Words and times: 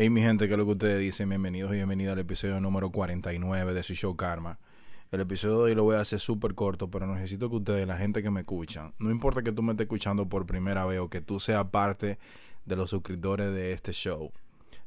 Hey 0.00 0.10
mi 0.10 0.20
gente, 0.20 0.46
¿qué 0.46 0.54
es 0.54 0.58
lo 0.58 0.64
que 0.64 0.70
ustedes 0.70 1.00
dicen? 1.00 1.28
Bienvenidos 1.28 1.72
y 1.72 1.74
bienvenidos 1.74 2.12
al 2.12 2.20
episodio 2.20 2.60
número 2.60 2.92
49 2.92 3.74
de 3.74 3.82
su 3.82 3.94
show 3.94 4.14
Karma. 4.14 4.60
El 5.10 5.22
episodio 5.22 5.56
de 5.56 5.62
hoy 5.64 5.74
lo 5.74 5.82
voy 5.82 5.96
a 5.96 6.00
hacer 6.02 6.20
súper 6.20 6.54
corto, 6.54 6.88
pero 6.88 7.04
necesito 7.12 7.50
que 7.50 7.56
ustedes, 7.56 7.84
la 7.84 7.96
gente 7.96 8.22
que 8.22 8.30
me 8.30 8.42
escuchan, 8.42 8.94
no 9.00 9.10
importa 9.10 9.42
que 9.42 9.50
tú 9.50 9.60
me 9.60 9.72
estés 9.72 9.86
escuchando 9.86 10.28
por 10.28 10.46
primera 10.46 10.86
vez 10.86 11.00
o 11.00 11.10
que 11.10 11.20
tú 11.20 11.40
seas 11.40 11.64
parte 11.72 12.20
de 12.64 12.76
los 12.76 12.90
suscriptores 12.90 13.52
de 13.52 13.72
este 13.72 13.90
show, 13.90 14.30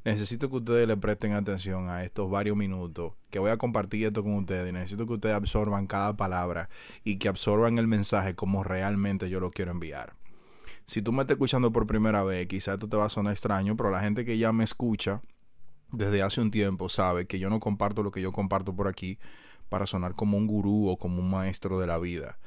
necesito 0.05 0.49
que 0.49 0.55
ustedes 0.55 0.87
le 0.87 0.95
presten 0.95 1.33
atención 1.33 1.89
a 1.89 2.05
estos 2.05 2.31
varios 2.31 2.55
minutos 2.55 3.11
que 3.31 3.39
voy 3.39 3.51
a 3.51 3.57
compartir 3.57 4.05
esto 4.05 4.23
con 4.23 4.35
ustedes 4.35 4.69
y 4.69 4.71
necesito 4.71 5.05
que 5.07 5.13
ustedes 5.15 5.35
absorban 5.35 5.87
cada 5.87 6.15
palabra 6.15 6.69
y 7.03 7.17
que 7.17 7.27
absorban 7.27 7.79
el 7.79 7.87
mensaje 7.87 8.33
como 8.33 8.63
realmente 8.63 9.29
yo 9.29 9.41
lo 9.41 9.51
quiero 9.51 9.71
enviar 9.71 10.20
si 10.85 11.01
tú 11.01 11.11
me 11.11 11.21
estás 11.21 11.35
escuchando 11.35 11.71
por 11.71 11.87
primera 11.87 12.23
vez, 12.23 12.47
quizás 12.47 12.75
esto 12.75 12.89
te 12.89 12.97
va 12.97 13.05
a 13.05 13.09
sonar 13.09 13.33
extraño, 13.33 13.75
pero 13.75 13.89
la 13.89 14.01
gente 14.01 14.25
que 14.25 14.37
ya 14.37 14.51
me 14.51 14.63
escucha 14.63 15.21
desde 15.91 16.21
hace 16.21 16.41
un 16.41 16.51
tiempo 16.51 16.89
sabe 16.89 17.27
que 17.27 17.39
yo 17.39 17.49
no 17.49 17.59
comparto 17.59 18.03
lo 18.03 18.11
que 18.11 18.21
yo 18.21 18.31
comparto 18.31 18.75
por 18.75 18.87
aquí 18.87 19.19
para 19.69 19.87
sonar 19.87 20.15
como 20.15 20.37
un 20.37 20.47
gurú 20.47 20.89
o 20.89 20.97
como 20.97 21.19
un 21.19 21.29
maestro 21.29 21.79
de 21.79 21.87
la 21.87 21.97
vida 21.97 22.37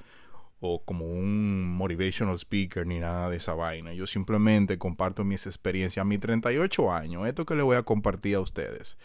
o 0.61 0.83
como 0.83 1.07
un 1.07 1.69
motivational 1.77 2.39
speaker 2.39 2.87
ni 2.87 2.99
nada 2.99 3.29
de 3.29 3.37
esa 3.37 3.55
vaina. 3.55 3.93
Yo 3.93 4.07
simplemente 4.07 4.79
comparto 4.79 5.25
mis 5.25 5.47
experiencias 5.47 6.03
a 6.03 6.07
mis 6.07 6.21
38 6.21 6.93
años. 6.93 7.27
Esto 7.27 7.45
que 7.45 7.55
le 7.55 7.63
voy 7.63 7.77
a 7.77 7.83
compartir 7.83 8.37
a 8.37 8.41
ustedes. 8.41 8.97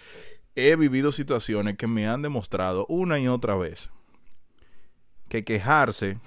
He 0.56 0.76
vivido 0.76 1.12
situaciones 1.12 1.78
que 1.78 1.88
me 1.88 2.08
han 2.08 2.22
demostrado 2.22 2.86
una 2.88 3.20
y 3.20 3.28
otra 3.28 3.56
vez 3.56 3.92
que 5.28 5.44
quejarse 5.44 6.18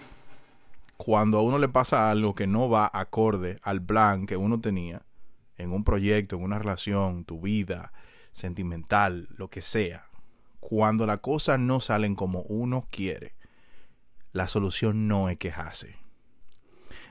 cuando 1.04 1.38
a 1.38 1.42
uno 1.42 1.58
le 1.58 1.68
pasa 1.68 2.12
algo 2.12 2.36
que 2.36 2.46
no 2.46 2.68
va 2.68 2.88
acorde 2.94 3.58
al 3.64 3.82
plan 3.82 4.24
que 4.24 4.36
uno 4.36 4.60
tenía 4.60 5.02
en 5.56 5.72
un 5.72 5.82
proyecto, 5.82 6.36
en 6.36 6.44
una 6.44 6.60
relación, 6.60 7.24
tu 7.24 7.40
vida, 7.40 7.92
sentimental, 8.30 9.26
lo 9.36 9.50
que 9.50 9.62
sea, 9.62 10.06
cuando 10.60 11.04
las 11.04 11.18
cosas 11.18 11.58
no 11.58 11.80
salen 11.80 12.14
como 12.14 12.42
uno 12.42 12.86
quiere, 12.88 13.34
la 14.30 14.46
solución 14.46 15.08
no 15.08 15.28
es 15.28 15.38
quejarse. 15.38 15.96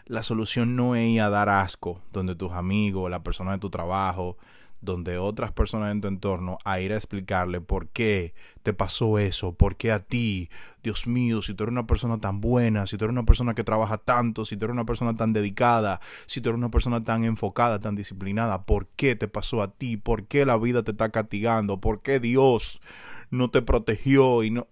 La 0.05 0.23
solución 0.23 0.77
no 0.77 0.95
es 0.95 1.09
ir 1.09 1.19
a 1.19 1.29
dar 1.29 1.49
asco 1.49 2.01
donde 2.13 2.33
tus 2.33 2.53
amigos, 2.53 3.11
la 3.11 3.23
persona 3.23 3.51
de 3.51 3.59
tu 3.59 3.69
trabajo, 3.69 4.37
donde 4.81 5.17
otras 5.17 5.51
personas 5.51 5.91
en 5.91 6.01
tu 6.01 6.07
entorno 6.07 6.57
a 6.65 6.79
ir 6.79 6.91
a 6.91 6.97
explicarle 6.97 7.61
por 7.61 7.89
qué 7.89 8.33
te 8.63 8.73
pasó 8.73 9.19
eso, 9.19 9.53
por 9.53 9.77
qué 9.77 9.91
a 9.91 9.99
ti, 9.99 10.49
Dios 10.83 11.07
mío, 11.07 11.41
si 11.41 11.53
tú 11.53 11.63
eres 11.63 11.71
una 11.71 11.87
persona 11.87 12.19
tan 12.19 12.41
buena, 12.41 12.87
si 12.87 12.97
tú 12.97 13.05
eres 13.05 13.13
una 13.13 13.25
persona 13.25 13.53
que 13.53 13.63
trabaja 13.63 13.97
tanto, 13.97 14.45
si 14.45 14.57
tú 14.57 14.65
eres 14.65 14.73
una 14.73 14.85
persona 14.85 15.15
tan 15.15 15.33
dedicada, 15.33 16.01
si 16.25 16.41
tú 16.41 16.49
eres 16.49 16.57
una 16.57 16.71
persona 16.71 17.03
tan 17.03 17.23
enfocada, 17.23 17.79
tan 17.79 17.95
disciplinada, 17.95 18.65
¿por 18.65 18.87
qué 18.87 19.15
te 19.15 19.27
pasó 19.27 19.61
a 19.61 19.71
ti? 19.71 19.97
¿Por 19.97 20.25
qué 20.25 20.45
la 20.45 20.57
vida 20.57 20.83
te 20.83 20.91
está 20.91 21.09
castigando? 21.09 21.79
¿Por 21.79 22.01
qué 22.01 22.19
Dios 22.19 22.81
no 23.29 23.49
te 23.49 23.61
protegió 23.61 24.43
y 24.43 24.51
no 24.51 24.67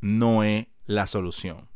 no 0.00 0.44
es 0.44 0.66
la 0.86 1.06
solución? 1.06 1.68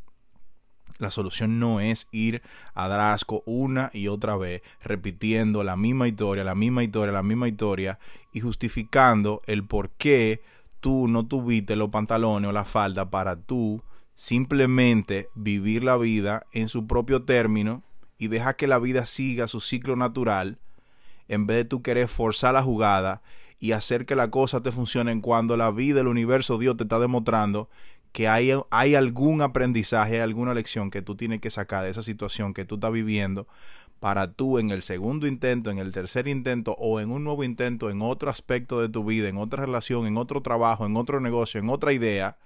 La 1.03 1.11
solución 1.11 1.59
no 1.59 1.81
es 1.81 2.07
ir 2.13 2.43
a 2.75 2.87
dar 2.87 3.01
asco 3.01 3.43
una 3.45 3.91
y 3.93 4.07
otra 4.07 4.37
vez, 4.37 4.63
repitiendo 4.85 5.65
la 5.65 5.75
misma 5.75 6.07
historia, 6.07 6.45
la 6.45 6.55
misma 6.55 6.85
historia, 6.85 7.13
la 7.13 7.25
misma 7.25 7.49
historia 7.49 7.99
y 8.33 8.39
justificando 8.39 9.43
el 9.47 9.65
por 9.65 9.91
qué 9.91 10.43
tú 10.79 11.09
no 11.09 11.27
tuviste 11.27 11.75
los 11.75 11.89
pantalones 11.89 12.49
o 12.49 12.53
la 12.53 12.65
falda 12.65 13.11
para 13.11 13.35
tú 13.35 13.83
simplemente 14.15 15.29
vivir 15.35 15.83
la 15.83 15.97
vida 15.97 16.47
en 16.53 16.69
su 16.69 16.87
propio 16.87 17.25
término 17.25 17.83
y 18.17 18.29
dejar 18.29 18.55
que 18.55 18.69
la 18.69 18.79
vida 18.79 19.05
siga 19.05 19.49
su 19.49 19.61
ciclo 19.61 19.97
natural 19.97 20.59
en 21.27 21.49
vez 21.49 21.57
de 21.57 21.65
tú 21.65 21.83
querer 21.83 22.07
forzar 22.07 22.55
la 22.55 22.63
jugada 22.63 23.23
y 23.59 23.73
hacer 23.73 24.07
que 24.07 24.15
la 24.15 24.31
cosa 24.31 24.63
te 24.63 24.71
funcione 24.71 25.21
cuando 25.21 25.57
la 25.57 25.73
vida, 25.73 26.01
el 26.01 26.07
universo, 26.07 26.59
Dios 26.59 26.77
te 26.77 26.85
está 26.85 27.01
demostrando 27.01 27.69
que 28.13 28.29
hay, 28.29 28.53
hay 28.71 28.95
algún 28.95 29.43
aprendizaje, 29.43 30.21
alguna 30.21 30.55
lección 30.55 30.91
que 30.91 31.03
tú 31.03 31.17
tienes 31.17 31.41
que 31.41 31.51
sacar 31.51 31.85
de 31.85 31.91
esa 31.91 32.03
situación 32.03 32.55
que 32.55 32.65
tú 32.65 32.77
estás 32.77 32.93
viviendo 32.93 33.47
para 34.01 34.33
tú 34.33 34.59
en 34.59 34.71
el 34.71 34.83
segundo 34.83 35.27
intento, 35.27 35.71
en 35.71 35.79
el 35.79 35.93
tercer 35.93 36.27
intento 36.29 36.75
o 36.79 37.01
en 37.01 37.11
un 37.11 37.25
nuevo 37.25 37.45
intento, 37.45 37.89
en 37.89 38.03
otro 38.03 38.31
aspecto 38.31 38.81
de 38.81 38.89
tu 38.89 39.05
vida, 39.05 39.29
en 39.29 39.39
otra 39.39 39.65
relación, 39.65 40.07
en 40.07 40.17
otro 40.17 40.43
trabajo, 40.43 40.85
en 40.85 40.97
otro 40.97 41.21
negocio, 41.21 41.61
en 41.61 41.71
otra 41.71 41.93
idea, 41.93 42.37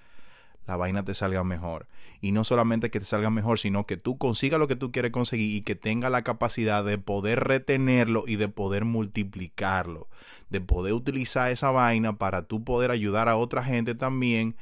la 0.66 0.76
vaina 0.76 1.03
te 1.05 1.15
salga 1.15 1.44
mejor. 1.44 1.87
Y 2.21 2.32
no 2.32 2.44
solamente 2.44 2.91
que 2.91 2.99
te 2.99 3.06
salga 3.06 3.31
mejor, 3.31 3.59
sino 3.59 3.87
que 3.87 3.97
tú 3.97 4.19
consigas 4.19 4.60
lo 4.60 4.69
que 4.69 4.76
tú 4.76 4.93
quieres 4.93 5.12
conseguir 5.12 5.56
y 5.56 5.62
que 5.62 5.76
tenga 5.76 6.10
la 6.10 6.22
capacidad 6.22 6.84
de 6.84 6.99
poder 6.99 7.44
retenerlo 7.44 8.25
y 8.26 8.37
de 8.37 8.49
poder 8.49 8.84
multiplicarlo, 8.84 10.09
de 10.50 10.60
poder 10.60 10.93
utilizar 10.93 11.50
esa 11.50 11.71
vaina 11.71 12.19
para 12.19 12.43
tú 12.43 12.65
poder 12.65 12.91
ayudar 12.91 13.28
a 13.28 13.37
otra 13.37 13.65
gente 13.65 13.94
también 13.94 14.56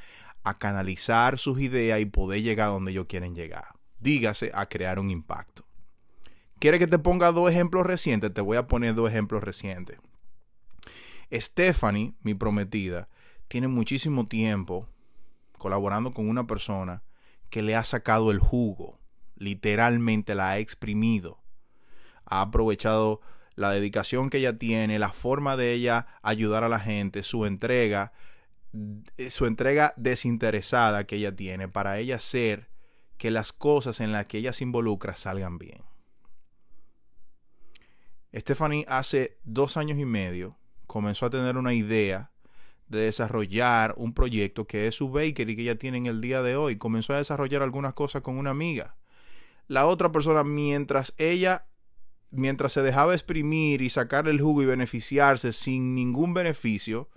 a 0.45 0.57
canalizar 0.57 1.39
sus 1.39 1.59
ideas 1.59 1.99
y 1.99 2.05
poder 2.05 2.41
llegar 2.41 2.69
a 2.69 2.71
donde 2.71 2.91
ellos 2.91 3.07
quieren 3.07 3.35
llegar. 3.35 3.67
Dígase 3.99 4.51
a 4.53 4.67
crear 4.67 4.99
un 4.99 5.09
impacto. 5.09 5.65
¿Quiere 6.59 6.79
que 6.79 6.87
te 6.87 6.99
ponga 6.99 7.31
dos 7.31 7.49
ejemplos 7.49 7.85
recientes? 7.85 8.33
Te 8.33 8.41
voy 8.41 8.55
a 8.55 8.67
poner 8.67 8.95
dos 8.95 9.09
ejemplos 9.09 9.43
recientes. 9.43 9.97
Stephanie, 11.33 12.13
mi 12.21 12.35
prometida, 12.35 13.09
tiene 13.47 13.67
muchísimo 13.67 14.27
tiempo 14.27 14.87
colaborando 15.57 16.11
con 16.11 16.29
una 16.29 16.45
persona 16.45 17.03
que 17.49 17.61
le 17.61 17.75
ha 17.75 17.83
sacado 17.83 18.31
el 18.31 18.39
jugo, 18.39 18.99
literalmente 19.35 20.35
la 20.35 20.51
ha 20.51 20.59
exprimido. 20.59 21.39
Ha 22.25 22.41
aprovechado 22.41 23.21
la 23.55 23.71
dedicación 23.71 24.29
que 24.29 24.37
ella 24.37 24.57
tiene, 24.57 24.99
la 24.99 25.11
forma 25.11 25.57
de 25.57 25.73
ella 25.73 26.07
ayudar 26.21 26.63
a 26.63 26.69
la 26.69 26.79
gente, 26.79 27.23
su 27.23 27.45
entrega, 27.45 28.13
su 29.29 29.45
entrega 29.45 29.93
desinteresada 29.97 31.05
que 31.05 31.17
ella 31.17 31.35
tiene 31.35 31.67
para 31.67 31.99
ella 31.99 32.15
hacer 32.15 32.69
que 33.17 33.31
las 33.31 33.53
cosas 33.53 34.01
en 34.01 34.11
las 34.11 34.25
que 34.25 34.39
ella 34.39 34.53
se 34.53 34.63
involucra 34.63 35.15
salgan 35.15 35.57
bien. 35.57 35.83
Stephanie 38.33 38.85
hace 38.89 39.37
dos 39.43 39.77
años 39.77 39.97
y 39.97 40.05
medio 40.05 40.57
comenzó 40.87 41.25
a 41.25 41.29
tener 41.29 41.57
una 41.57 41.73
idea 41.73 42.31
de 42.87 42.99
desarrollar 42.99 43.95
un 43.97 44.13
proyecto 44.13 44.67
que 44.67 44.87
es 44.87 44.95
su 44.95 45.09
bakery 45.09 45.55
que 45.55 45.61
ella 45.63 45.79
tiene 45.79 45.97
en 45.97 46.05
el 46.05 46.21
día 46.21 46.41
de 46.41 46.55
hoy. 46.55 46.75
Comenzó 46.75 47.13
a 47.13 47.17
desarrollar 47.17 47.61
algunas 47.63 47.93
cosas 47.93 48.21
con 48.21 48.37
una 48.37 48.51
amiga. 48.51 48.97
La 49.67 49.87
otra 49.87 50.11
persona, 50.11 50.43
mientras 50.43 51.15
ella, 51.17 51.67
mientras 52.29 52.73
se 52.73 52.83
dejaba 52.83 53.13
exprimir 53.13 53.81
y 53.81 53.89
sacar 53.89 54.27
el 54.27 54.39
jugo 54.39 54.61
y 54.61 54.65
beneficiarse 54.65 55.51
sin 55.53 55.95
ningún 55.95 56.33
beneficio, 56.33 57.09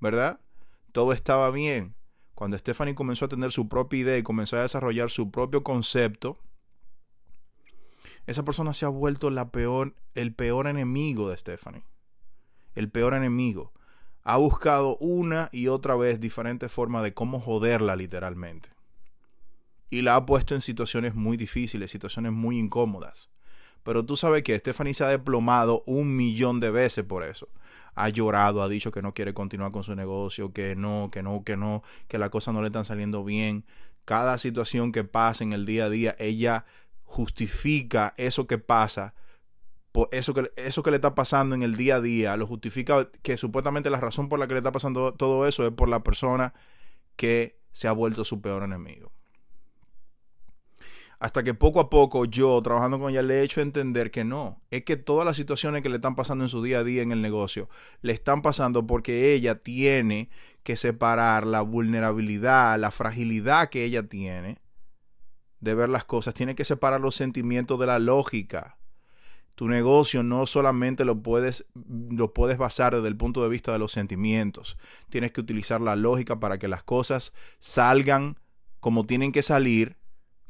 ¿verdad? 0.00 0.40
Todo 0.94 1.12
estaba 1.12 1.50
bien. 1.50 1.96
Cuando 2.36 2.56
Stephanie 2.56 2.94
comenzó 2.94 3.24
a 3.24 3.28
tener 3.28 3.50
su 3.50 3.68
propia 3.68 3.98
idea 3.98 4.16
y 4.16 4.22
comenzó 4.22 4.56
a 4.56 4.62
desarrollar 4.62 5.10
su 5.10 5.32
propio 5.32 5.64
concepto, 5.64 6.38
esa 8.26 8.44
persona 8.44 8.72
se 8.72 8.86
ha 8.86 8.90
vuelto 8.90 9.28
la 9.30 9.50
peor, 9.50 9.96
el 10.14 10.32
peor 10.32 10.68
enemigo 10.68 11.28
de 11.28 11.36
Stephanie. 11.36 11.84
El 12.76 12.90
peor 12.90 13.14
enemigo. 13.14 13.72
Ha 14.22 14.36
buscado 14.36 14.96
una 14.98 15.48
y 15.50 15.66
otra 15.66 15.96
vez 15.96 16.20
diferentes 16.20 16.70
formas 16.70 17.02
de 17.02 17.12
cómo 17.12 17.40
joderla 17.40 17.96
literalmente. 17.96 18.68
Y 19.90 20.02
la 20.02 20.14
ha 20.14 20.24
puesto 20.24 20.54
en 20.54 20.60
situaciones 20.60 21.16
muy 21.16 21.36
difíciles, 21.36 21.90
situaciones 21.90 22.30
muy 22.30 22.56
incómodas. 22.56 23.30
Pero 23.82 24.06
tú 24.06 24.16
sabes 24.16 24.44
que 24.44 24.56
Stephanie 24.56 24.94
se 24.94 25.02
ha 25.02 25.08
desplomado 25.08 25.82
un 25.86 26.14
millón 26.14 26.60
de 26.60 26.70
veces 26.70 27.04
por 27.04 27.24
eso 27.24 27.48
ha 27.94 28.08
llorado, 28.08 28.62
ha 28.62 28.68
dicho 28.68 28.90
que 28.92 29.02
no 29.02 29.14
quiere 29.14 29.34
continuar 29.34 29.72
con 29.72 29.84
su 29.84 29.94
negocio, 29.94 30.52
que 30.52 30.76
no, 30.76 31.10
que 31.12 31.22
no, 31.22 31.42
que 31.44 31.56
no, 31.56 31.82
que 32.08 32.18
las 32.18 32.30
cosas 32.30 32.54
no 32.54 32.60
le 32.60 32.68
están 32.68 32.84
saliendo 32.84 33.24
bien. 33.24 33.64
Cada 34.04 34.38
situación 34.38 34.92
que 34.92 35.04
pasa 35.04 35.44
en 35.44 35.52
el 35.52 35.66
día 35.66 35.86
a 35.86 35.90
día, 35.90 36.16
ella 36.18 36.64
justifica 37.04 38.14
eso 38.16 38.46
que 38.46 38.58
pasa, 38.58 39.14
por 39.92 40.08
eso 40.10 40.34
que, 40.34 40.50
eso 40.56 40.82
que 40.82 40.90
le 40.90 40.96
está 40.96 41.14
pasando 41.14 41.54
en 41.54 41.62
el 41.62 41.76
día 41.76 41.96
a 41.96 42.00
día, 42.00 42.36
lo 42.36 42.46
justifica 42.46 43.08
que 43.22 43.36
supuestamente 43.36 43.90
la 43.90 44.00
razón 44.00 44.28
por 44.28 44.40
la 44.40 44.48
que 44.48 44.54
le 44.54 44.58
está 44.58 44.72
pasando 44.72 45.14
todo 45.14 45.46
eso 45.46 45.64
es 45.66 45.72
por 45.72 45.88
la 45.88 46.02
persona 46.02 46.52
que 47.16 47.60
se 47.72 47.86
ha 47.86 47.92
vuelto 47.92 48.24
su 48.24 48.40
peor 48.40 48.64
enemigo. 48.64 49.12
Hasta 51.18 51.42
que 51.42 51.54
poco 51.54 51.80
a 51.80 51.90
poco 51.90 52.24
yo, 52.24 52.60
trabajando 52.62 52.98
con 52.98 53.10
ella, 53.10 53.22
le 53.22 53.40
he 53.40 53.42
hecho 53.42 53.60
entender 53.60 54.10
que 54.10 54.24
no. 54.24 54.60
Es 54.70 54.84
que 54.84 54.96
todas 54.96 55.24
las 55.24 55.36
situaciones 55.36 55.82
que 55.82 55.88
le 55.88 55.96
están 55.96 56.14
pasando 56.14 56.44
en 56.44 56.48
su 56.48 56.62
día 56.62 56.80
a 56.80 56.84
día 56.84 57.02
en 57.02 57.12
el 57.12 57.22
negocio, 57.22 57.68
le 58.02 58.12
están 58.12 58.42
pasando 58.42 58.86
porque 58.86 59.32
ella 59.32 59.56
tiene 59.56 60.28
que 60.62 60.76
separar 60.76 61.46
la 61.46 61.62
vulnerabilidad, 61.62 62.78
la 62.78 62.90
fragilidad 62.90 63.68
que 63.68 63.84
ella 63.84 64.02
tiene 64.02 64.58
de 65.60 65.74
ver 65.74 65.88
las 65.88 66.04
cosas. 66.04 66.34
Tiene 66.34 66.54
que 66.54 66.64
separar 66.64 67.00
los 67.00 67.14
sentimientos 67.14 67.78
de 67.78 67.86
la 67.86 67.98
lógica. 67.98 68.78
Tu 69.54 69.68
negocio 69.68 70.22
no 70.22 70.46
solamente 70.46 71.04
lo 71.04 71.22
puedes, 71.22 71.64
lo 72.10 72.32
puedes 72.32 72.58
basar 72.58 72.94
desde 72.94 73.08
el 73.08 73.16
punto 73.16 73.42
de 73.42 73.48
vista 73.48 73.72
de 73.72 73.78
los 73.78 73.92
sentimientos. 73.92 74.76
Tienes 75.10 75.30
que 75.32 75.40
utilizar 75.40 75.80
la 75.80 75.94
lógica 75.94 76.40
para 76.40 76.58
que 76.58 76.66
las 76.66 76.82
cosas 76.82 77.32
salgan 77.60 78.40
como 78.80 79.06
tienen 79.06 79.32
que 79.32 79.42
salir 79.42 79.96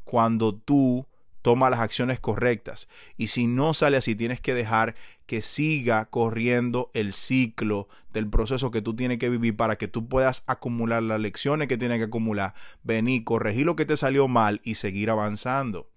cuando 0.05 0.55
tú 0.55 1.05
tomas 1.41 1.69
las 1.69 1.79
acciones 1.79 2.19
correctas. 2.19 2.87
Y 3.17 3.27
si 3.27 3.45
no 3.45 3.75
sale 3.75 3.97
así, 3.97 4.15
tienes 4.15 4.39
que 4.39 4.53
dejar 4.53 4.95
que 5.27 5.41
siga 5.41 6.05
corriendo 6.05 6.89
el 6.93 7.13
ciclo 7.13 7.87
del 8.11 8.29
proceso 8.29 8.71
que 8.71 8.81
tú 8.81 8.95
tienes 8.95 9.19
que 9.19 9.29
vivir 9.29 9.55
para 9.55 9.77
que 9.77 9.87
tú 9.87 10.07
puedas 10.07 10.43
acumular 10.47 11.03
las 11.03 11.19
lecciones 11.19 11.67
que 11.67 11.77
tienes 11.77 11.99
que 11.99 12.05
acumular, 12.05 12.55
venir, 12.81 13.23
corregir 13.23 13.65
lo 13.65 13.75
que 13.75 13.85
te 13.85 13.97
salió 13.97 14.27
mal 14.27 14.61
y 14.63 14.75
seguir 14.75 15.09
avanzando. 15.09 15.91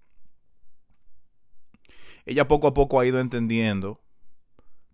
Ella 2.26 2.46
poco 2.46 2.66
a 2.66 2.74
poco 2.74 3.00
ha 3.00 3.06
ido 3.06 3.20
entendiendo 3.20 4.02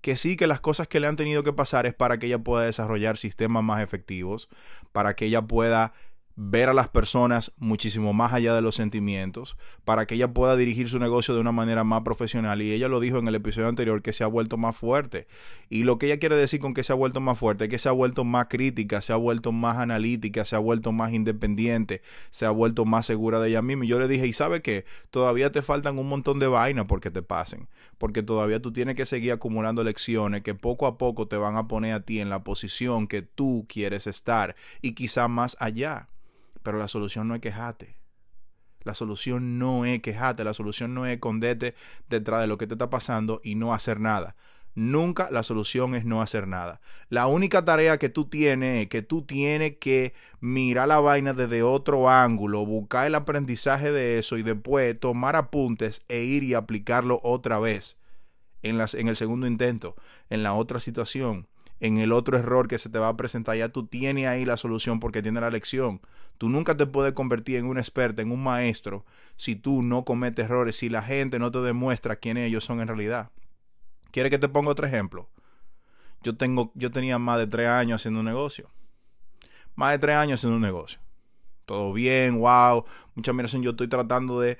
que 0.01 0.17
sí, 0.17 0.37
que 0.37 0.47
las 0.47 0.61
cosas 0.61 0.87
que 0.87 1.01
le 1.01 1.09
han 1.09 1.17
tenido 1.17 1.43
que 1.43 1.53
pasar 1.53 1.87
es 1.87 1.95
para 1.95 2.19
que 2.19 2.27
ella 2.27 2.39
pueda 2.39 2.65
desarrollar 2.65 3.17
sistemas 3.17 3.65
más 3.65 3.83
efectivos, 3.83 4.49
para 4.93 5.17
que 5.17 5.25
ella 5.25 5.43
pueda 5.43 5.95
ver 6.37 6.69
a 6.69 6.75
las 6.75 6.89
personas 6.89 7.53
muchísimo 7.59 8.13
más 8.13 8.33
allá 8.33 8.55
de 8.55 8.61
los 8.61 8.75
sentimientos 8.75 9.57
para 9.85 10.07
que 10.07 10.17
ella 10.17 10.33
pueda 10.33 10.57
dirigir 10.57 10.89
su 10.89 10.99
negocio 10.99 11.35
de 11.35 11.41
una 11.41 11.53
manera 11.53 11.85
más 11.85 12.03
profesional. 12.03 12.61
Y 12.61 12.73
ella 12.73 12.89
lo 12.89 13.01
dijo 13.01 13.19
en 13.19 13.29
el 13.29 13.37
episodio 13.37 13.69
anterior 13.69 14.03
que 14.03 14.13
se 14.13 14.25
ha 14.25 14.27
vuelto 14.27 14.57
más 14.57 14.77
fuerte. 14.77 15.29
Y 15.69 15.85
lo 15.85 15.99
que 15.99 16.07
ella 16.07 16.19
quiere 16.19 16.37
decir 16.37 16.61
con 16.61 16.75
que 16.75 16.83
se 16.83 16.93
ha 16.93 16.97
vuelto 16.97 17.21
más 17.21 17.39
fuerte 17.39 17.65
es 17.65 17.71
que 17.71 17.79
se 17.79 17.89
ha 17.89 17.93
vuelto 17.93 18.25
más 18.25 18.47
crítica, 18.49 19.01
se 19.01 19.13
ha 19.13 19.17
vuelto 19.17 19.53
más 19.53 19.79
analítica, 19.79 20.45
se 20.45 20.57
ha 20.57 20.59
vuelto 20.59 20.93
más 20.93 21.13
independiente, 21.13 22.03
se 22.31 22.47
ha 22.47 22.51
vuelto 22.51 22.85
más 22.85 23.07
segura 23.07 23.39
de 23.39 23.51
ella 23.51 23.63
misma. 23.63 23.85
Y 23.85 23.89
yo 23.89 24.01
le 24.01 24.09
dije 24.09 24.27
y 24.27 24.33
sabe 24.33 24.61
que 24.61 24.85
todavía 25.11 25.53
te 25.53 25.63
faltan 25.63 25.99
un 25.99 26.09
montón 26.09 26.39
de 26.41 26.49
vainas 26.49 26.87
porque 26.87 27.11
te 27.11 27.23
pasen 27.23 27.69
porque 27.99 28.23
todavía 28.23 28.61
tú 28.61 28.73
tienes 28.73 28.97
que 28.97 29.07
seguir 29.07 29.33
acumulando 29.33 29.85
lecciones 29.85 30.43
que 30.43 30.55
poco 30.55 30.87
a 30.87 30.99
poco 30.99 31.29
te 31.29 31.37
van 31.37 31.57
a 31.57 31.69
poner 31.69 31.95
a 31.95 32.01
ti 32.01 32.21
en 32.21 32.29
la 32.29 32.45
posición 32.45 33.07
que 33.07 33.23
tú 33.23 33.67
quieres 33.69 34.07
estar 34.07 34.57
y 34.83 34.93
quizá 34.93 35.29
más 35.29 35.57
allá 35.61 36.09
pero 36.65 36.79
la 36.79 36.89
solución 36.89 37.29
no 37.29 37.37
es 37.37 37.41
quejarte. 37.41 37.97
La 38.83 38.95
solución 38.95 39.59
no 39.59 39.85
es 39.85 40.03
quejarte, 40.03 40.43
la 40.43 40.55
solución 40.55 40.93
no 40.93 41.07
es 41.07 41.15
esconderte 41.15 41.75
detrás 42.09 42.41
de 42.41 42.49
lo 42.49 42.59
que 42.59 42.67
te 42.67 42.75
está 42.75 42.91
pasando 42.91 43.41
y 43.45 43.55
no 43.55 43.73
hacer 43.73 44.01
nada. 44.01 44.35
Nunca 44.75 45.31
la 45.31 45.45
solución 45.45 45.95
es 45.95 46.05
no 46.05 46.21
hacer 46.21 46.49
nada. 46.49 46.81
La 47.09 47.29
única 47.29 47.65
tarea 47.65 47.99
que 47.99 48.09
tú 48.09 48.25
tienes 48.25 48.83
es 48.83 48.89
que 48.89 49.03
tú 49.03 49.23
tienes 49.23 49.77
que 49.79 50.15
mirar 50.41 50.89
la 50.89 50.99
vaina 50.99 51.33
desde 51.33 51.63
otro 51.63 52.11
ángulo, 52.11 52.67
buscar 52.67 53.07
el 53.07 53.15
aprendizaje 53.15 53.93
de 53.93 54.19
eso 54.19 54.37
y 54.37 54.43
después 54.43 54.99
tomar 54.99 55.37
apuntes 55.37 56.03
e 56.09 56.25
ir 56.25 56.43
y 56.43 56.55
aplicarlo 56.55 57.21
otra 57.23 57.61
vez 57.61 57.99
en, 58.63 58.77
las, 58.77 58.95
en 58.95 59.07
el 59.07 59.17
segundo 59.17 59.47
intento, 59.47 59.95
en 60.29 60.43
la 60.43 60.55
otra 60.55 60.81
situación, 60.81 61.47
en 61.81 61.99
el 61.99 62.13
otro 62.13 62.39
error 62.39 62.69
que 62.69 62.79
se 62.79 62.89
te 62.89 62.99
va 62.99 63.09
a 63.09 63.17
presentar. 63.17 63.57
Ya 63.57 63.69
tú 63.69 63.87
tienes 63.87 64.27
ahí 64.27 64.45
la 64.45 64.57
solución 64.57 65.01
porque 65.01 65.23
tienes 65.23 65.41
la 65.41 65.51
lección. 65.51 66.01
Tú 66.39 66.49
nunca 66.49 66.77
te 66.77 66.87
puedes 66.87 67.13
convertir 67.13 67.57
en 67.57 67.67
un 67.67 67.79
experto, 67.79 68.23
en 68.23 68.33
un 68.33 68.43
maestro, 68.43 69.05
si 69.37 69.55
tú 69.57 69.83
no 69.83 70.05
cometes 70.05 70.47
errores, 70.47 70.77
si 70.77 70.89
la 70.89 71.03
gente 71.03 71.39
no 71.39 71.51
te 71.51 71.61
demuestra 71.61 72.17
quiénes 72.17 72.49
ellos 72.49 72.65
son 72.65 72.81
en 72.81 72.89
realidad. 72.89 73.31
¿Quiere 74.11 74.31
que 74.31 74.39
te 74.39 74.49
ponga 74.49 74.71
otro 74.71 74.87
ejemplo? 74.87 75.29
Yo, 76.23 76.37
tengo, 76.37 76.73
yo 76.75 76.91
tenía 76.91 77.19
más 77.19 77.39
de 77.39 77.47
tres 77.47 77.69
años 77.69 78.01
haciendo 78.01 78.21
un 78.21 78.27
negocio. 78.27 78.71
Más 79.75 79.93
de 79.93 79.99
tres 79.99 80.17
años 80.17 80.41
haciendo 80.41 80.57
un 80.57 80.63
negocio. 80.63 81.01
Todo 81.67 81.93
bien, 81.93 82.39
wow, 82.39 82.85
mucha 83.15 83.31
admiración. 83.31 83.63
Yo 83.63 83.71
estoy 83.71 83.89
tratando 83.89 84.41
de 84.41 84.59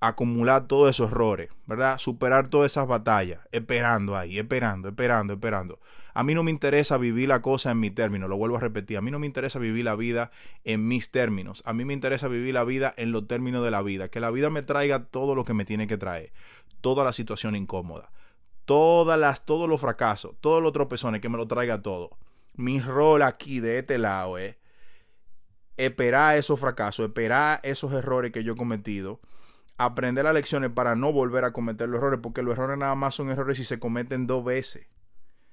acumular 0.00 0.68
todos 0.68 0.90
esos 0.90 1.10
errores, 1.10 1.50
¿verdad? 1.66 1.98
Superar 1.98 2.48
todas 2.48 2.72
esas 2.72 2.86
batallas, 2.86 3.40
esperando 3.50 4.16
ahí, 4.16 4.38
esperando, 4.38 4.88
esperando, 4.88 5.34
esperando. 5.34 5.80
A 6.14 6.22
mí 6.22 6.34
no 6.34 6.42
me 6.42 6.50
interesa 6.50 6.96
vivir 6.98 7.28
la 7.28 7.42
cosa 7.42 7.72
en 7.72 7.80
mi 7.80 7.90
término, 7.90 8.28
lo 8.28 8.36
vuelvo 8.36 8.56
a 8.56 8.60
repetir, 8.60 8.96
a 8.96 9.00
mí 9.00 9.10
no 9.10 9.18
me 9.18 9.26
interesa 9.26 9.58
vivir 9.58 9.84
la 9.84 9.96
vida 9.96 10.30
en 10.64 10.86
mis 10.86 11.10
términos, 11.10 11.62
a 11.66 11.72
mí 11.72 11.84
me 11.84 11.94
interesa 11.94 12.28
vivir 12.28 12.54
la 12.54 12.64
vida 12.64 12.94
en 12.96 13.12
los 13.12 13.26
términos 13.26 13.64
de 13.64 13.70
la 13.70 13.82
vida, 13.82 14.08
que 14.08 14.20
la 14.20 14.30
vida 14.30 14.50
me 14.50 14.62
traiga 14.62 15.04
todo 15.06 15.34
lo 15.34 15.44
que 15.44 15.54
me 15.54 15.64
tiene 15.64 15.86
que 15.86 15.96
traer, 15.96 16.32
toda 16.80 17.04
la 17.04 17.12
situación 17.12 17.56
incómoda, 17.56 18.10
todas 18.64 19.18
las, 19.18 19.44
todos 19.44 19.68
los 19.68 19.80
fracasos, 19.80 20.36
todos 20.40 20.62
los 20.62 20.72
tropezones, 20.72 21.20
que 21.20 21.28
me 21.28 21.38
lo 21.38 21.46
traiga 21.46 21.82
todo. 21.82 22.18
Mi 22.54 22.80
rol 22.80 23.22
aquí 23.22 23.60
de 23.60 23.78
este 23.78 23.98
lado 23.98 24.38
es 24.38 24.56
esperar 25.76 26.36
esos 26.36 26.58
fracasos, 26.58 27.06
esperar 27.06 27.60
esos 27.62 27.92
errores 27.92 28.32
que 28.32 28.42
yo 28.42 28.54
he 28.54 28.56
cometido 28.56 29.20
aprender 29.78 30.24
las 30.24 30.34
lecciones 30.34 30.70
para 30.70 30.96
no 30.96 31.12
volver 31.12 31.44
a 31.44 31.52
cometer 31.52 31.88
los 31.88 32.00
errores, 32.00 32.20
porque 32.20 32.42
los 32.42 32.54
errores 32.54 32.76
nada 32.76 32.96
más 32.96 33.14
son 33.14 33.30
errores 33.30 33.56
si 33.58 33.64
se 33.64 33.78
cometen 33.78 34.26
dos 34.26 34.44
veces. 34.44 34.88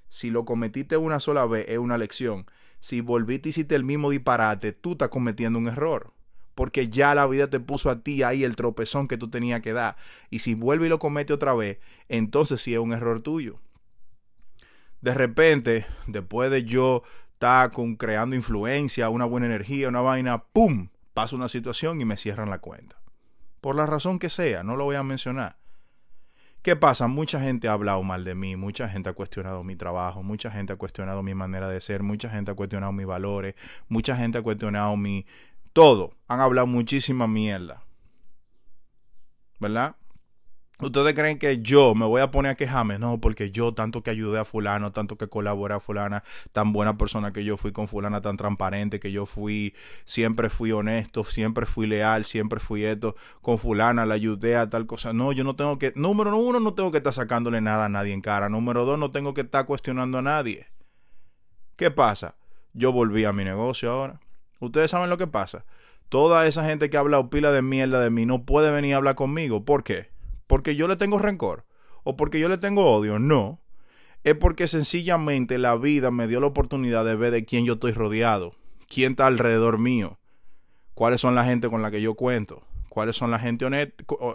Si 0.10 0.32
lo 0.32 0.46
cometiste 0.46 0.98
una 0.98 1.20
sola 1.20 1.46
vez, 1.46 1.70
es 1.70 1.78
una 1.78 1.98
lección. 1.98 2.48
Si 2.80 3.02
volviste 3.02 3.50
y 3.50 3.52
hiciste 3.52 3.76
el 3.76 3.84
mismo 3.84 4.10
disparate, 4.10 4.74
tú 4.74 4.94
estás 4.94 5.10
cometiendo 5.10 5.60
un 5.60 5.68
error. 5.68 6.14
Porque 6.56 6.90
ya 6.90 7.14
la 7.14 7.28
vida 7.28 7.50
te 7.50 7.60
puso 7.60 7.90
a 7.90 8.02
ti 8.02 8.24
ahí 8.24 8.44
el 8.44 8.56
tropezón 8.56 9.08
que 9.08 9.18
tú 9.18 9.30
tenías 9.30 9.62
que 9.62 9.74
dar. 9.74 9.96
Y 10.30 10.40
si 10.40 10.56
vuelve 10.56 10.88
y 10.88 10.90
lo 10.90 11.00
comete 11.00 11.34
otra 11.34 11.54
vez, 11.54 11.80
entonces 12.10 12.62
sí 12.62 12.74
es 12.74 12.80
un 12.80 12.94
error 12.94 13.20
tuyo. 13.20 13.60
De 15.02 15.14
repente, 15.14 15.86
después 16.08 16.50
de 16.50 16.64
yo 16.64 17.04
estar 17.34 17.72
con, 17.72 17.96
creando 17.96 18.36
influencia, 18.36 19.10
una 19.10 19.26
buena 19.26 19.48
energía, 19.48 19.90
una 19.90 20.02
vaina, 20.02 20.46
¡pum! 20.46 20.90
Pasa 21.14 21.36
una 21.36 21.50
situación 21.50 22.02
y 22.02 22.06
me 22.06 22.18
cierran 22.18 22.50
la 22.50 22.60
cuenta 22.60 23.05
por 23.66 23.76
la 23.76 23.88
razón 23.88 24.20
que 24.20 24.30
sea, 24.30 24.62
no 24.62 24.76
lo 24.76 24.84
voy 24.84 24.96
a 24.96 25.02
mencionar. 25.02 25.58
¿Qué 26.62 26.76
pasa? 26.76 27.08
Mucha 27.08 27.42
gente 27.42 27.68
ha 27.68 27.72
hablado 27.72 28.04
mal 28.04 28.24
de 28.24 28.36
mí, 28.36 28.56
mucha 28.56 28.88
gente 28.88 29.10
ha 29.10 29.14
cuestionado 29.14 29.64
mi 29.64 29.76
trabajo, 29.76 30.22
mucha 30.22 30.52
gente 30.52 30.74
ha 30.74 30.76
cuestionado 30.76 31.24
mi 31.24 31.34
manera 31.34 31.68
de 31.68 31.82
ser, 31.82 32.04
mucha 32.04 32.30
gente 32.30 32.52
ha 32.52 32.54
cuestionado 32.54 32.92
mis 32.92 33.08
valores, 33.08 33.56
mucha 33.88 34.16
gente 34.16 34.38
ha 34.38 34.44
cuestionado 34.44 34.96
mi... 34.98 35.26
Todo. 35.74 36.14
Han 36.28 36.42
hablado 36.42 36.68
muchísima 36.68 37.28
mierda. 37.28 37.82
¿Verdad? 39.60 39.96
¿Ustedes 40.82 41.14
creen 41.14 41.40
que 41.40 41.60
yo 41.62 41.96
me 41.96 42.06
voy 42.06 42.22
a 42.22 42.32
poner 42.32 42.52
a 42.52 42.56
quejarme? 42.56 43.00
No, 43.00 43.22
porque 43.22 43.50
yo 43.50 43.74
tanto 43.74 44.04
que 44.04 44.10
ayudé 44.10 44.40
a 44.40 44.46
fulano, 44.46 44.92
tanto 44.92 45.18
que 45.18 45.30
colaboré 45.30 45.74
a 45.74 45.80
fulana, 45.80 46.24
tan 46.52 46.74
buena 46.74 46.98
persona 46.98 47.32
que 47.32 47.46
yo 47.46 47.56
fui 47.56 47.72
con 47.72 47.88
fulana, 47.88 48.22
tan 48.22 48.36
transparente 48.36 49.00
que 49.00 49.14
yo 49.14 49.26
fui, 49.26 49.74
siempre 50.04 50.50
fui 50.50 50.74
honesto, 50.74 51.24
siempre 51.24 51.66
fui 51.66 51.88
leal, 51.88 52.26
siempre 52.26 52.60
fui 52.60 52.84
esto, 52.84 53.16
con 53.42 53.58
fulana 53.58 54.06
la 54.06 54.16
ayudé 54.16 54.58
a 54.58 54.70
tal 54.70 54.86
cosa. 54.86 55.14
No, 55.14 55.32
yo 55.32 55.46
no 55.46 55.56
tengo 55.56 55.80
que, 55.80 55.94
número 55.96 56.36
uno, 56.36 56.60
no 56.60 56.74
tengo 56.74 56.92
que 56.92 56.98
estar 56.98 57.14
sacándole 57.14 57.62
nada 57.62 57.86
a 57.86 57.90
nadie 57.90 58.12
en 58.12 58.22
cara. 58.22 58.50
Número 58.50 58.84
dos, 58.84 59.00
no 59.00 59.12
tengo 59.12 59.34
que 59.34 59.42
estar 59.42 59.66
cuestionando 59.66 60.18
a 60.18 60.22
nadie. 60.22 60.68
¿Qué 61.78 61.90
pasa? 61.90 62.36
Yo 62.74 62.92
volví 62.92 63.24
a 63.24 63.32
mi 63.32 63.46
negocio 63.46 63.92
ahora. 63.92 64.20
Ustedes 64.60 64.92
saben 64.92 65.10
lo 65.10 65.18
que 65.18 65.28
pasa. 65.28 65.64
Toda 66.10 66.46
esa 66.48 66.66
gente 66.66 66.90
que 66.90 66.98
ha 66.98 67.00
hablado 67.00 67.30
pila 67.30 67.52
de 67.52 67.62
mierda 67.62 68.02
de 68.02 68.10
mí 68.10 68.26
no 68.26 68.44
puede 68.44 68.72
venir 68.72 68.94
a 68.94 68.98
hablar 68.98 69.16
conmigo. 69.16 69.64
¿Por 69.64 69.84
qué? 69.84 70.15
Porque 70.48 70.76
yo 70.76 70.88
le 70.88 70.96
tengo 70.96 71.20
rencor 71.20 71.66
o 72.04 72.16
porque 72.16 72.40
yo 72.40 72.48
le 72.50 72.58
tengo 72.58 72.92
odio, 72.92 73.20
no. 73.20 73.60
Es 74.24 74.36
porque 74.36 74.68
sencillamente 74.68 75.58
la 75.58 75.76
vida 75.76 76.10
me 76.10 76.28
dio 76.28 76.40
la 76.40 76.48
oportunidad 76.48 77.06
de 77.06 77.16
ver 77.16 77.32
de 77.32 77.46
quién 77.46 77.66
yo 77.66 77.74
estoy 77.74 77.92
rodeado, 77.92 78.56
quién 78.88 79.12
está 79.12 79.28
alrededor 79.28 79.78
mío, 79.78 80.20
cuáles 80.96 81.22
son 81.22 81.36
la 81.36 81.46
gente 81.46 81.70
con 81.70 81.82
la 81.82 81.92
que 81.92 82.02
yo 82.02 82.16
cuento, 82.16 82.64
cuáles 82.90 83.16
son 83.16 83.30
la 83.30 83.40
gente 83.40 83.66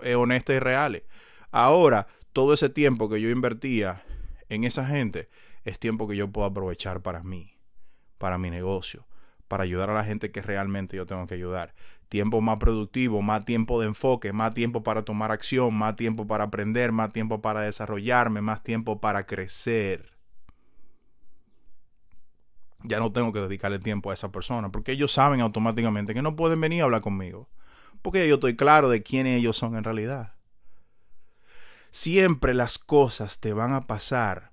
eh, 0.03 0.15
honesta, 0.15 0.55
y 0.55 0.59
reales. 0.59 1.03
Ahora, 1.51 2.07
todo 2.33 2.53
ese 2.53 2.69
tiempo 2.69 3.09
que 3.09 3.21
yo 3.21 3.31
invertía 3.31 4.05
en 4.49 4.65
esa 4.65 4.87
gente 4.87 5.29
es 5.65 5.79
tiempo 5.79 6.07
que 6.07 6.17
yo 6.17 6.29
puedo 6.29 6.47
aprovechar 6.47 7.03
para 7.03 7.23
mí, 7.25 7.57
para 8.19 8.39
mi 8.39 8.51
negocio, 8.51 9.07
para 9.51 9.65
ayudar 9.65 9.91
a 9.91 9.95
la 9.95 10.05
gente 10.05 10.31
que 10.31 10.43
realmente 10.43 10.97
yo 10.97 11.07
tengo 11.07 11.27
que 11.27 11.35
ayudar 11.35 11.75
tiempo 12.09 12.41
más 12.41 12.59
productivo, 12.59 13.21
más 13.21 13.45
tiempo 13.45 13.81
de 13.81 13.87
enfoque, 13.87 14.33
más 14.33 14.55
tiempo 14.55 14.83
para 14.83 15.05
tomar 15.05 15.31
acción, 15.31 15.75
más 15.75 15.97
tiempo 15.97 16.27
para 16.27 16.45
aprender, 16.45 16.93
más 16.93 17.13
tiempo 17.13 17.41
para 17.41 17.63
desarrollarme, 17.63 18.43
más 18.43 18.63
tiempo 18.63 19.01
para 19.01 19.27
crecer. 19.27 20.13
Ya 22.83 22.99
no 22.99 23.13
tengo 23.13 23.33
que 23.33 23.41
dedicarle 23.41 23.79
tiempo 23.79 24.11
a 24.11 24.15
esa 24.15 24.33
persona, 24.33 24.71
porque 24.71 24.93
ellos 24.93 25.13
saben 25.13 25.41
automáticamente 25.41 26.13
que 26.13 26.23
no 26.23 26.35
pueden 26.35 26.61
venir 26.61 26.83
a 26.83 26.85
hablar 26.85 27.01
conmigo, 27.01 27.49
porque 28.03 28.27
yo 28.29 28.35
estoy 28.35 28.57
claro 28.57 28.89
de 28.89 29.03
quiénes 29.03 29.39
ellos 29.39 29.57
son 29.57 29.77
en 29.77 29.85
realidad. 29.85 30.35
Siempre 31.93 32.55
las 32.55 32.79
cosas 32.79 33.39
te 33.39 33.53
van 33.53 33.73
a 33.73 33.87
pasar 33.87 34.51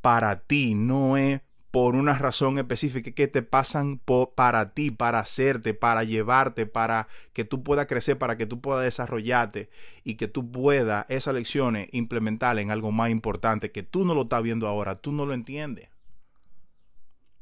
para 0.00 0.40
ti, 0.40 0.74
no 0.74 1.18
es 1.18 1.42
por 1.70 1.94
una 1.94 2.18
razón 2.18 2.58
específica 2.58 3.12
que 3.12 3.28
te 3.28 3.42
pasan 3.42 4.00
para 4.34 4.74
ti, 4.74 4.90
para 4.90 5.20
hacerte, 5.20 5.72
para 5.72 6.02
llevarte, 6.02 6.66
para 6.66 7.06
que 7.32 7.44
tú 7.44 7.62
puedas 7.62 7.86
crecer, 7.86 8.18
para 8.18 8.36
que 8.36 8.46
tú 8.46 8.60
puedas 8.60 8.84
desarrollarte 8.84 9.70
y 10.02 10.16
que 10.16 10.26
tú 10.26 10.50
puedas 10.50 11.06
esas 11.08 11.34
lecciones 11.34 11.88
implementar 11.92 12.58
en 12.58 12.72
algo 12.72 12.90
más 12.90 13.10
importante 13.10 13.70
que 13.70 13.84
tú 13.84 14.04
no 14.04 14.14
lo 14.14 14.22
estás 14.22 14.42
viendo 14.42 14.66
ahora, 14.66 15.00
tú 15.00 15.12
no 15.12 15.26
lo 15.26 15.32
entiendes. 15.32 15.88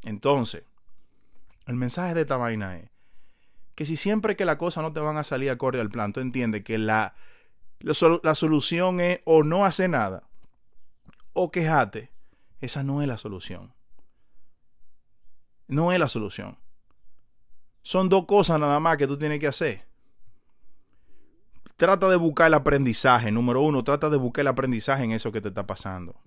Entonces, 0.03 0.65
el 1.67 1.77
mensaje 1.77 2.15
de 2.15 2.23
esta 2.23 2.37
vaina 2.37 2.79
es 2.79 2.91
que 3.75 3.87
si 3.87 3.97
siempre 3.97 4.37
que 4.37 4.45
las 4.45 4.57
cosas 4.57 4.83
no 4.83 4.93
te 4.93 5.01
van 5.01 5.17
a 5.17 5.25
salir 5.25 5.51
acorde 5.51 5.81
al 5.81 5.91
plan, 5.91 6.13
tú 6.13 6.21
entiendes 6.21 6.65
que 6.65 6.77
la, 6.77 7.15
la, 7.81 8.35
solución 8.35 9.01
es 9.01 9.21
o 9.25 9.43
no 9.43 9.65
hacer 9.65 9.89
nada 9.89 10.29
o 11.33 11.51
quejate, 11.51 12.11
esa 12.61 12.83
no 12.83 13.01
es 13.01 13.09
la 13.09 13.17
solución 13.17 13.78
no 15.69 15.93
es 15.93 15.99
la 15.99 16.09
solución. 16.09 16.59
Son 17.83 18.09
dos 18.09 18.27
cosas 18.27 18.59
nada 18.59 18.81
más 18.81 18.97
que 18.97 19.07
tú 19.07 19.17
tienes 19.17 19.39
que 19.39 19.47
hacer. 19.47 19.87
Trata 21.77 22.09
de 22.09 22.17
buscar 22.17 22.49
el 22.49 22.55
aprendizaje. 22.55 23.31
Número 23.31 23.61
uno, 23.61 23.85
trata 23.85 24.11
de 24.11 24.17
buscar 24.17 24.43
el 24.43 24.49
aprendizaje 24.49 25.05
en 25.05 25.13
eso 25.13 25.31
que 25.31 25.41
te 25.41 25.49
está 25.49 25.67
pasando. 25.67 26.21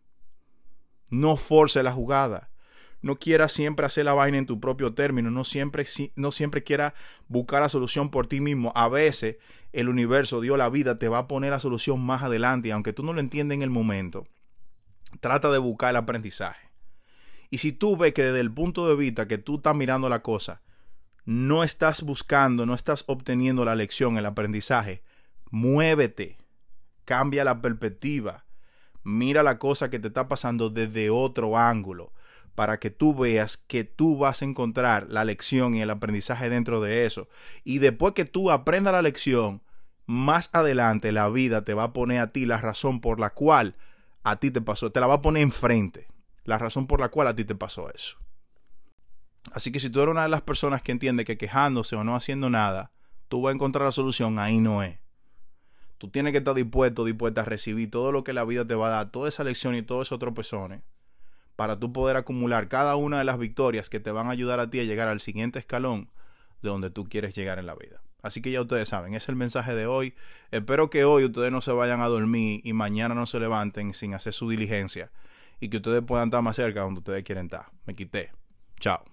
No 1.09 1.35
force 1.35 1.83
la 1.83 1.91
jugada. 1.91 2.49
No 3.01 3.17
quieras 3.17 3.51
siempre 3.51 3.85
hacer 3.85 4.05
la 4.05 4.13
vaina 4.13 4.37
en 4.37 4.45
tu 4.45 4.59
propio 4.59 4.93
término. 4.93 5.29
No 5.29 5.43
siempre, 5.43 5.85
no 6.15 6.31
siempre 6.31 6.63
quieras 6.63 6.93
buscar 7.27 7.61
la 7.61 7.69
solución 7.69 8.11
por 8.11 8.27
ti 8.27 8.39
mismo. 8.39 8.71
A 8.75 8.87
veces 8.87 9.37
el 9.73 9.89
universo, 9.89 10.39
Dios, 10.39 10.57
la 10.57 10.69
vida, 10.69 10.99
te 10.99 11.09
va 11.09 11.19
a 11.19 11.27
poner 11.27 11.51
la 11.51 11.59
solución 11.59 11.99
más 11.99 12.23
adelante. 12.23 12.69
Y 12.69 12.71
aunque 12.71 12.93
tú 12.93 13.03
no 13.03 13.11
lo 13.11 13.19
entiendas 13.19 13.55
en 13.55 13.61
el 13.61 13.69
momento, 13.69 14.25
trata 15.19 15.51
de 15.51 15.57
buscar 15.57 15.89
el 15.89 15.97
aprendizaje. 15.97 16.70
Y 17.53 17.57
si 17.57 17.73
tú 17.73 17.97
ves 17.97 18.13
que 18.13 18.23
desde 18.23 18.39
el 18.39 18.51
punto 18.51 18.87
de 18.87 18.95
vista 18.95 19.27
que 19.27 19.37
tú 19.37 19.57
estás 19.57 19.75
mirando 19.75 20.07
la 20.07 20.23
cosa, 20.23 20.61
no 21.25 21.65
estás 21.65 22.01
buscando, 22.01 22.65
no 22.65 22.73
estás 22.73 23.03
obteniendo 23.07 23.65
la 23.65 23.75
lección, 23.75 24.17
el 24.17 24.25
aprendizaje, 24.25 25.03
muévete, 25.51 26.37
cambia 27.03 27.43
la 27.43 27.61
perspectiva, 27.61 28.45
mira 29.03 29.43
la 29.43 29.59
cosa 29.59 29.89
que 29.89 29.99
te 29.99 30.07
está 30.07 30.29
pasando 30.29 30.69
desde 30.69 31.09
otro 31.09 31.57
ángulo, 31.57 32.13
para 32.55 32.79
que 32.79 32.89
tú 32.89 33.13
veas 33.13 33.57
que 33.57 33.83
tú 33.83 34.17
vas 34.17 34.41
a 34.41 34.45
encontrar 34.45 35.07
la 35.09 35.25
lección 35.25 35.73
y 35.73 35.81
el 35.81 35.89
aprendizaje 35.89 36.49
dentro 36.49 36.79
de 36.79 37.05
eso. 37.05 37.27
Y 37.65 37.79
después 37.79 38.13
que 38.13 38.23
tú 38.23 38.49
aprendas 38.49 38.93
la 38.93 39.01
lección, 39.01 39.61
más 40.05 40.49
adelante 40.53 41.11
la 41.11 41.27
vida 41.27 41.65
te 41.65 41.73
va 41.73 41.83
a 41.83 41.93
poner 41.93 42.21
a 42.21 42.31
ti 42.31 42.45
la 42.45 42.61
razón 42.61 43.01
por 43.01 43.19
la 43.19 43.31
cual 43.31 43.75
a 44.23 44.37
ti 44.37 44.51
te 44.51 44.61
pasó, 44.61 44.93
te 44.93 45.01
la 45.01 45.07
va 45.07 45.15
a 45.15 45.21
poner 45.21 45.43
enfrente 45.43 46.10
la 46.43 46.57
razón 46.57 46.87
por 46.87 46.99
la 46.99 47.09
cual 47.09 47.27
a 47.27 47.35
ti 47.35 47.45
te 47.45 47.55
pasó 47.55 47.91
eso. 47.93 48.17
Así 49.51 49.71
que 49.71 49.79
si 49.79 49.89
tú 49.89 50.01
eres 50.01 50.11
una 50.11 50.23
de 50.23 50.29
las 50.29 50.41
personas 50.41 50.81
que 50.81 50.91
entiende 50.91 51.25
que 51.25 51.37
quejándose 51.37 51.95
o 51.95 52.03
no 52.03 52.15
haciendo 52.15 52.49
nada, 52.49 52.91
tú 53.27 53.41
vas 53.41 53.51
a 53.51 53.55
encontrar 53.55 53.85
la 53.85 53.91
solución, 53.91 54.39
ahí 54.39 54.59
no 54.59 54.83
es. 54.83 54.99
Tú 55.97 56.09
tienes 56.09 56.31
que 56.31 56.39
estar 56.39 56.55
dispuesto, 56.55 57.05
dispuesta 57.05 57.41
a 57.41 57.45
recibir 57.45 57.91
todo 57.91 58.11
lo 58.11 58.23
que 58.23 58.33
la 58.33 58.43
vida 58.43 58.65
te 58.65 58.75
va 58.75 58.87
a 58.87 58.91
dar, 58.91 59.11
toda 59.11 59.29
esa 59.29 59.43
lección 59.43 59.75
y 59.75 59.83
todos 59.83 60.07
esos 60.07 60.19
tropezones, 60.19 60.81
para 61.55 61.79
tú 61.79 61.93
poder 61.93 62.17
acumular 62.17 62.67
cada 62.67 62.95
una 62.95 63.19
de 63.19 63.23
las 63.23 63.37
victorias 63.37 63.89
que 63.89 63.99
te 63.99 64.11
van 64.11 64.27
a 64.27 64.31
ayudar 64.31 64.59
a 64.59 64.69
ti 64.69 64.79
a 64.79 64.83
llegar 64.83 65.07
al 65.07 65.21
siguiente 65.21 65.59
escalón 65.59 66.09
de 66.61 66.69
donde 66.69 66.89
tú 66.89 67.07
quieres 67.07 67.35
llegar 67.35 67.59
en 67.59 67.67
la 67.67 67.75
vida. 67.75 68.01
Así 68.23 68.41
que 68.41 68.51
ya 68.51 68.61
ustedes 68.61 68.89
saben, 68.89 69.15
es 69.15 69.29
el 69.29 69.35
mensaje 69.35 69.73
de 69.73 69.87
hoy. 69.87 70.15
Espero 70.51 70.89
que 70.89 71.05
hoy 71.05 71.25
ustedes 71.25 71.51
no 71.51 71.61
se 71.61 71.71
vayan 71.71 72.01
a 72.01 72.07
dormir 72.07 72.61
y 72.63 72.73
mañana 72.73 73.15
no 73.15 73.25
se 73.25 73.39
levanten 73.39 73.93
sin 73.93 74.13
hacer 74.13 74.33
su 74.33 74.47
diligencia 74.49 75.11
y 75.61 75.69
que 75.69 75.77
ustedes 75.77 76.01
puedan 76.03 76.27
estar 76.27 76.41
más 76.41 76.57
cerca 76.57 76.81
donde 76.81 76.99
ustedes 76.99 77.23
quieren 77.23 77.45
estar. 77.45 77.67
Me 77.85 77.95
quité. 77.95 78.31
Chao. 78.79 79.10